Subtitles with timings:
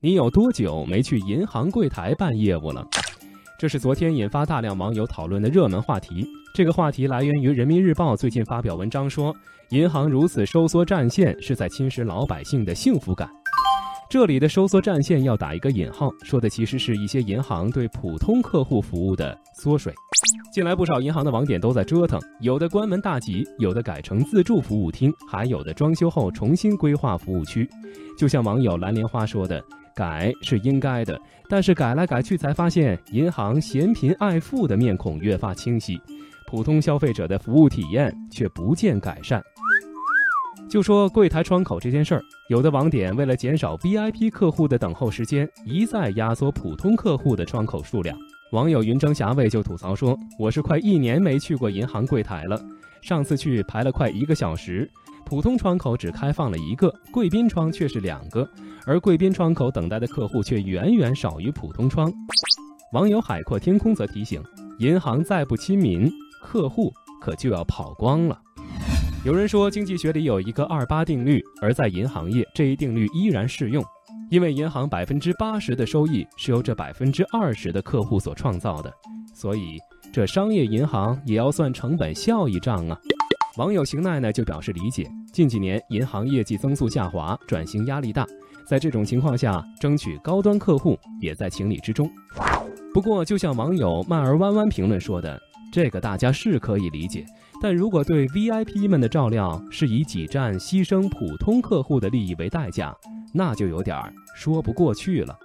[0.00, 2.86] 你有多久没去银行柜台办业务了？
[3.58, 6.24] 这是昨天引发大量网友讨论的热门话题。
[6.54, 9.34] 这个话题来源于人民日报最近发表文章说，
[9.70, 13.28] 银行如此收缩战线是在侵蚀老百姓的幸福感。
[14.08, 19.92] 这里的收缩战线要打一个引号，说的其实是一些银行对普通客户服务的缩水。
[20.52, 27.68] 近来不少银行的网点都在折腾，有的关门大吉，有的改成自助服务厅，还有的装修后重新规划服务区。
[28.16, 29.62] 就像网友蓝莲花说的
[29.98, 36.00] ：“改是应该的，但是改来改去才发现，银行嫌贫爱富的面孔越发清晰，
[36.46, 39.42] 普通消费者的服务体验却不见改善。”
[40.70, 48.16] 就说柜台窗口这件事儿，有的网点为了减少 VIP 客户的等候时间，一再压缩普通客户的窗口数量。
[48.52, 52.60] 网友云蒸霞蔚就吐槽说：“我是快一年没去过银行柜台了，
[53.02, 54.88] 上次去排了快一个小时，
[55.28, 58.48] 普通窗口只开放了一个，贵宾窗却是两个，
[58.86, 62.10] 而贵宾窗口等待的客户却远远少于普通窗。”
[62.94, 64.42] 网友海阔天空则提醒
[64.80, 66.10] ：“银行再不亲民，
[66.42, 68.40] 客户可就要跑光了。”
[69.22, 73.84] 有人说经济学里有一个二八定律，而在银行业这一定律依然适用。
[74.30, 78.90] 因为银行百分之八十的收益是由这百分之二十的客户所创造的，
[79.34, 79.76] 所以
[80.10, 82.98] 这商业银行也要算成本效益账啊。
[83.58, 88.24] 网友邢奈奈就表示理解，近几年银行业绩增速下滑，转型压力大，
[88.64, 92.08] 在这种情况下，争取高端客户也在情理之中。
[92.94, 95.36] 不过，就像网友慢儿弯弯评论说的，
[95.72, 97.26] 这个大家是可以理解，
[97.60, 102.94] 但如果对 VIP 们的照料是以挤占牺牲普通客户的利益为代价。
[103.34, 103.96] 那就有点
[104.36, 105.36] 说不过去了。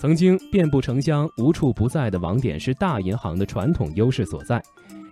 [0.00, 4.62] 曾经遍布城乡、无处不在的网点是大银行的传统优势所在，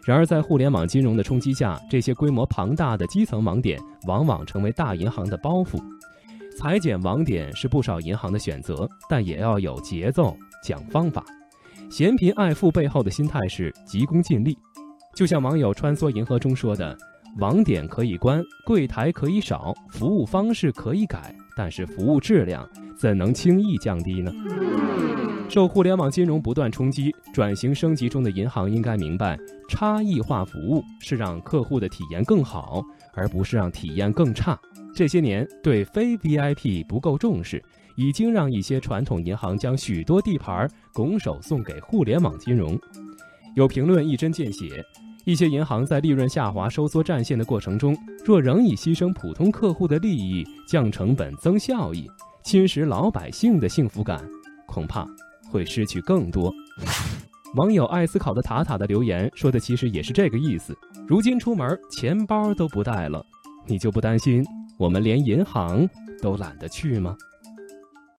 [0.04, 5.80] 然而在互联网金融的冲击下，这些规模庞大的基层网点往往成为大银行的包袱。
[6.58, 11.24] 裁减网点是不少银行的选择，但也要有节奏、讲方法。
[11.88, 14.58] 嫌贫爱富背后的心态是急功近利，
[15.14, 16.96] 就像网友穿梭银河中说的
[17.38, 22.68] ：“网点可以关，柜台可以少，服务方式可以改。”但是服务质量
[22.98, 24.32] 怎能轻易降低呢？
[25.48, 29.38] 受互联网金融不断冲击，转型升级中的银行应该明白，
[29.68, 32.82] 差异化服务是让客户的体验更好，
[33.12, 34.58] 而不是让体验更差。
[34.94, 37.62] 这些年对非 VIP 不够重视，
[37.96, 42.78] 已经让一些传统银行将许多地盘拱手送给互联网金融。
[43.54, 44.82] 有评论一针见血。
[45.24, 52.10] 一些银行在利润下滑、收缩战线的过程中，若仍以牺牲普通客户的利益、降成本、增效益，
[52.42, 54.20] 侵蚀老百姓的幸福感，
[54.66, 55.06] 恐怕
[55.52, 56.50] 会失去更多。
[57.56, 60.74] 网友爱思考的塔塔的留言说的其实也是这个意思。
[61.06, 63.22] 如今出门钱包都不带了，
[63.66, 64.42] 你就不担心
[64.78, 65.86] 我们连银行
[66.22, 67.14] 都懒得去吗？